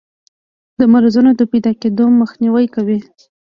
د 0.79 0.81
مرضونو 0.93 1.31
د 1.35 1.41
پیداکیدو 1.51 2.05
مخنیوی 2.21 2.65
کوي. 2.75 2.99